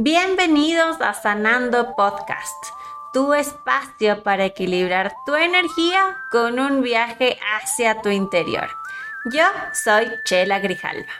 [0.00, 2.66] Bienvenidos a Sanando Podcast,
[3.12, 8.68] tu espacio para equilibrar tu energía con un viaje hacia tu interior.
[9.32, 9.42] Yo
[9.72, 11.10] soy Chela Grijalva.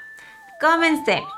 [0.61, 1.29] Comencemos.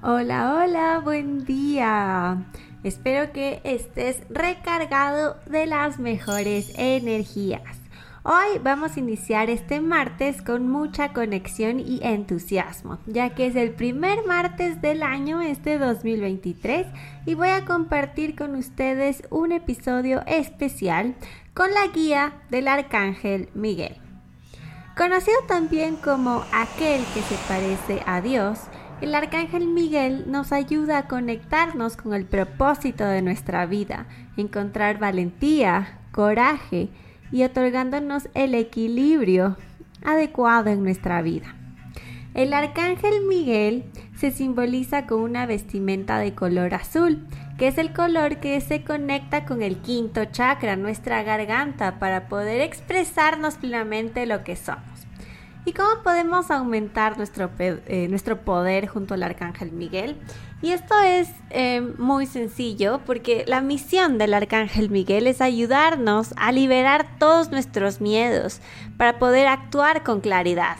[0.00, 2.36] Hola, hola, buen día.
[2.84, 7.81] Espero que estés recargado de las mejores energías.
[8.24, 13.72] Hoy vamos a iniciar este martes con mucha conexión y entusiasmo, ya que es el
[13.72, 16.86] primer martes del año este 2023
[17.26, 21.16] y voy a compartir con ustedes un episodio especial
[21.52, 23.96] con la guía del Arcángel Miguel.
[24.96, 28.60] Conocido también como aquel que se parece a Dios,
[29.00, 35.98] el Arcángel Miguel nos ayuda a conectarnos con el propósito de nuestra vida, encontrar valentía,
[36.12, 36.88] coraje,
[37.32, 39.56] y otorgándonos el equilibrio
[40.04, 41.56] adecuado en nuestra vida.
[42.34, 43.84] El arcángel Miguel
[44.16, 47.26] se simboliza con una vestimenta de color azul,
[47.58, 52.60] que es el color que se conecta con el quinto chakra, nuestra garganta, para poder
[52.60, 54.91] expresarnos plenamente lo que somos.
[55.64, 60.16] ¿Y cómo podemos aumentar nuestro, eh, nuestro poder junto al Arcángel Miguel?
[60.60, 66.50] Y esto es eh, muy sencillo porque la misión del Arcángel Miguel es ayudarnos a
[66.50, 68.60] liberar todos nuestros miedos
[68.96, 70.78] para poder actuar con claridad.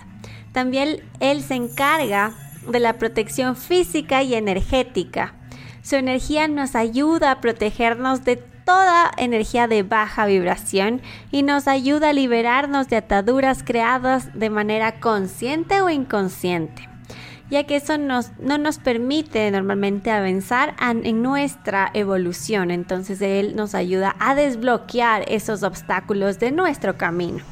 [0.51, 2.33] También él se encarga
[2.69, 5.35] de la protección física y energética.
[5.83, 12.11] Su energía nos ayuda a protegernos de toda energía de baja vibración y nos ayuda
[12.11, 16.89] a liberarnos de ataduras creadas de manera consciente o inconsciente
[17.53, 18.23] ya que eso no
[18.59, 22.71] nos permite normalmente avanzar en nuestra evolución.
[22.71, 27.45] Entonces Él nos ayuda a desbloquear esos obstáculos de nuestro camino.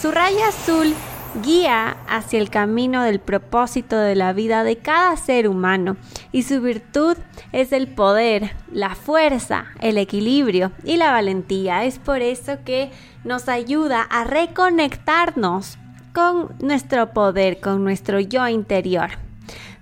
[0.00, 0.94] Su raya azul
[1.42, 5.96] guía hacia el camino del propósito de la vida de cada ser humano
[6.30, 7.16] y su virtud
[7.52, 11.84] es el poder, la fuerza, el equilibrio y la valentía.
[11.84, 12.90] Es por eso que
[13.24, 15.78] nos ayuda a reconectarnos
[16.12, 19.10] con nuestro poder, con nuestro yo interior.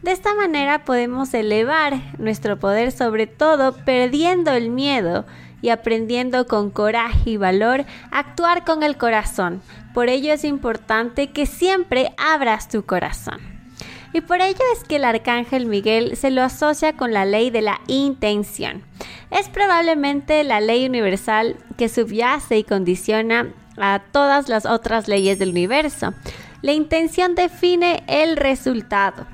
[0.02, 5.26] De esta manera podemos elevar nuestro poder sobre todo perdiendo el miedo
[5.62, 9.62] y aprendiendo con coraje y valor a actuar con el corazón.
[9.94, 13.40] Por ello es importante que siempre abras tu corazón.
[14.12, 17.62] Y por ello es que el arcángel Miguel se lo asocia con la ley de
[17.62, 18.82] la intención.
[19.30, 25.50] Es probablemente la ley universal que subyace y condiciona a todas las otras leyes del
[25.50, 26.12] universo.
[26.62, 29.26] La intención define el resultado.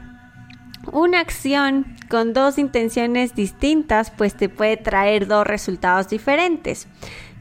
[0.93, 6.87] Una acción con dos intenciones distintas pues te puede traer dos resultados diferentes.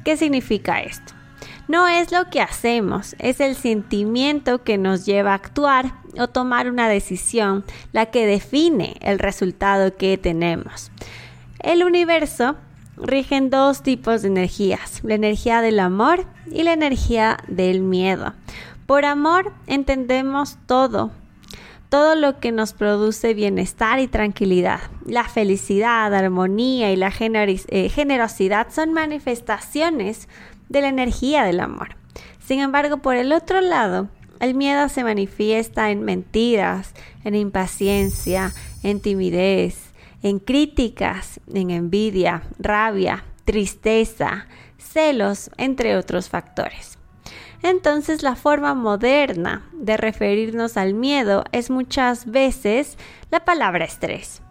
[0.03, 1.13] ¿Qué significa esto?
[1.67, 6.69] No es lo que hacemos, es el sentimiento que nos lleva a actuar o tomar
[6.69, 10.91] una decisión la que define el resultado que tenemos.
[11.59, 12.55] El universo
[12.97, 18.33] rige en dos tipos de energías, la energía del amor y la energía del miedo.
[18.85, 21.11] Por amor entendemos todo,
[21.95, 24.81] todo lo que nos produce bienestar y tranquilidad.
[25.05, 30.27] La felicidad, armonía y la eh, generosidad son manifestaciones
[30.67, 31.95] de la energía del amor.
[32.45, 34.09] Sin embargo, por el otro lado,
[34.41, 38.51] el miedo se manifiesta en mentiras, en impaciencia,
[38.83, 46.97] en timidez, en críticas, en envidia, rabia, tristeza, celos, entre otros factores.
[47.65, 52.95] Entonces la forma moderna de referirnos al miedo es muchas veces
[53.31, 54.43] la palabra estrés.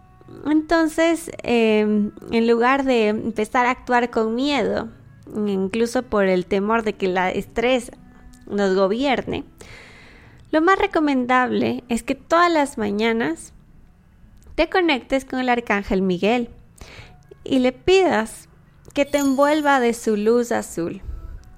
[0.51, 4.89] Entonces, em, en lugar de empezar a actuar con miedo,
[5.33, 7.93] incluso por el temor de que el estrés
[8.49, 9.45] nos gobierne,
[10.51, 13.53] lo más recomendable es que todas las mañanas
[14.57, 16.51] te conectes con el arcángel Miguel
[17.45, 18.49] y le pidas
[18.93, 21.01] que te envuelva de su luz azul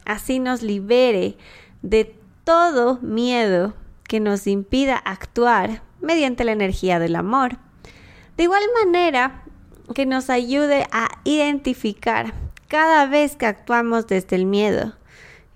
[0.07, 1.37] así nos libere
[1.83, 3.75] de todo miedo
[4.05, 7.59] que nos impida actuar mediante la energía del amor.
[8.37, 9.43] De igual manera,
[9.95, 12.35] que nos ayude a identificar
[12.69, 14.95] cada vez que actuamos desde el miedo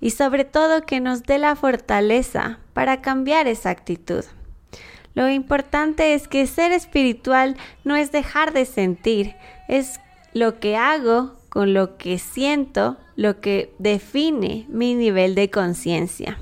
[0.00, 4.24] y sobre todo que nos dé la fortaleza para cambiar esa actitud.
[5.14, 9.34] Lo importante es que ser espiritual no es dejar de sentir,
[9.68, 10.00] es
[10.32, 16.38] lo que hago con lo que siento, lo que define mi nivel de conciencia.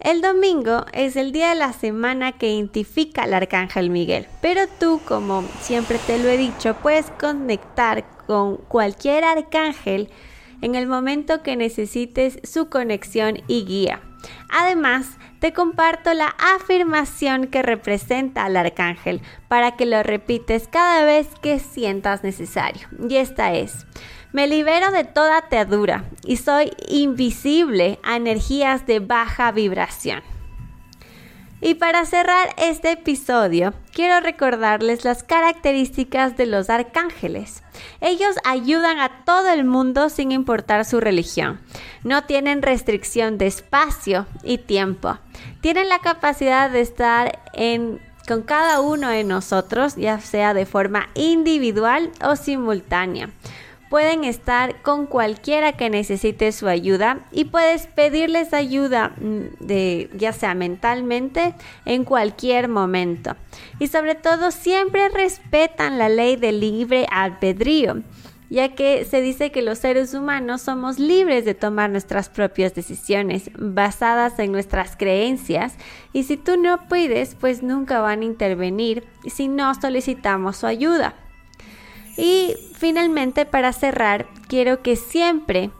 [0.00, 5.00] El domingo es el día de la semana que identifica al Arcángel Miguel, pero tú,
[5.06, 10.08] como siempre te lo he dicho, puedes conectar con cualquier arcángel
[10.60, 14.00] en el momento que necesites su conexión y guía.
[14.48, 21.28] Además, te comparto la afirmación que representa al arcángel para que lo repites cada vez
[21.42, 22.88] que sientas necesario.
[23.08, 23.86] Y esta es,
[24.32, 30.22] me libero de toda atadura y soy invisible a energías de baja vibración.
[31.64, 37.62] Y para cerrar este episodio, quiero recordarles las características de los arcángeles.
[38.00, 41.60] Ellos ayudan a todo el mundo sin importar su religión.
[42.02, 45.18] No tienen restricción de espacio y tiempo.
[45.60, 47.38] Tienen la capacidad de estar
[48.26, 53.30] con cada uno de nosotros, ya sea de forma individual o simultánea
[53.92, 60.32] pueden estar con cualquiera que necesite su ayuda y puedes pedirles ayuda mm, de ya
[60.32, 61.54] sea mentalmente
[61.84, 63.36] en cualquier momento.
[63.78, 68.02] Y sobre todo siempre respetan la ley del libre albedrío
[68.48, 73.50] ya que se dice que los seres humanos somos libres de tomar nuestras propias decisiones
[73.58, 75.74] basadas en nuestras creencias
[76.14, 81.14] y si tú no puedes, pues nunca van a intervenir si no solicitamos su ayuda.
[82.16, 85.70] Y finalmente, para cerrar, quiero que siempre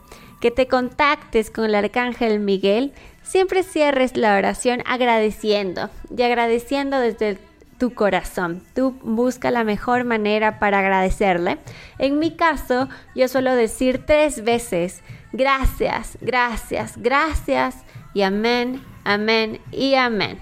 [0.40, 2.93] que te contactes con el arcángel Miguel,
[3.25, 7.38] siempre cierres la oración agradeciendo y agradeciendo desde
[7.76, 8.62] tu corazón.
[8.72, 11.58] Tú busca la mejor manera para agradecerle.
[11.99, 15.02] En mi caso, yo suelo decir tres veces,
[15.32, 17.78] gracias, gracias, gracias
[18.14, 20.38] y amén, amén y amén.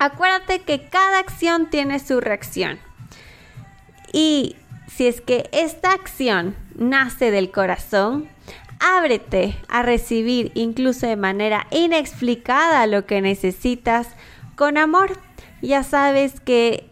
[0.00, 2.80] Acuérdate que cada acción tiene su reacción.
[4.12, 4.56] Y
[4.88, 8.28] si es que esta acción nace del corazón,
[8.80, 14.08] ábrete a recibir incluso de manera inexplicada lo que necesitas
[14.56, 15.18] con amor.
[15.62, 16.88] Ya sabes que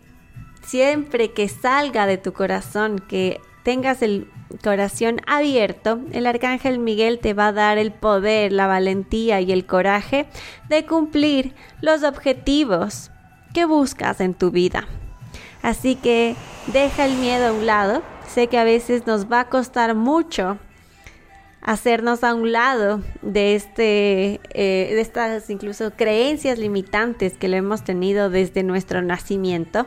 [0.63, 4.29] siempre que salga de tu corazón, que tengas el
[4.63, 9.67] corazón abierto, el arcángel Miguel te va a dar el poder, la valentía y el
[9.67, 10.27] coraje
[10.69, 13.11] de cumplir los objetivos
[13.55, 14.87] que buscas en tu vida.
[15.63, 18.03] Así que deja el miedo a un lado.
[18.29, 20.59] Sé que a veces nos va a costar mucho
[21.67, 27.83] hacernos a un lado de este eh, de estas incluso creencias limitantes que lo hemos
[27.83, 29.87] tenido desde nuestro nacimiento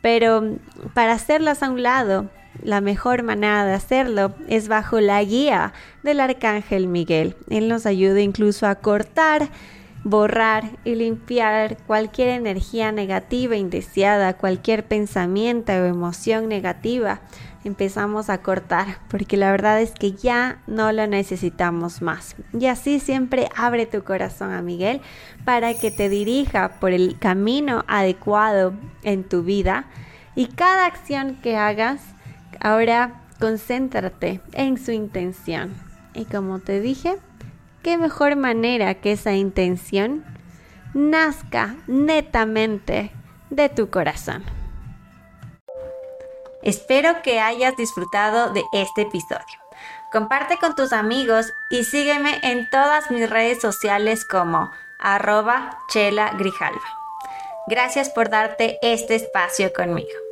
[0.00, 0.56] pero
[0.94, 2.30] para hacerlas a un lado
[2.62, 8.22] la mejor manera de hacerlo es bajo la guía del arcángel Miguel él nos ayuda
[8.22, 9.50] incluso a cortar
[10.04, 17.20] borrar y limpiar cualquier energía negativa indeseada, cualquier pensamiento o emoción negativa.
[17.64, 22.36] Empezamos a cortar porque la verdad es que ya no lo necesitamos más.
[22.58, 25.00] Y así siempre abre tu corazón a Miguel
[25.44, 29.86] para que te dirija por el camino adecuado en tu vida.
[30.34, 32.00] Y cada acción que hagas,
[32.60, 35.74] ahora concéntrate en su intención.
[36.14, 37.16] Y como te dije,
[37.88, 40.22] qué mejor manera que esa intención
[40.92, 43.12] nazca netamente
[43.48, 44.44] de tu corazón.
[46.62, 49.58] Espero que hayas disfrutado de este episodio.
[50.12, 56.84] Comparte con tus amigos y sígueme en todas mis redes sociales como arroba chela grijalva.
[57.68, 60.27] Gracias por darte este espacio conmigo.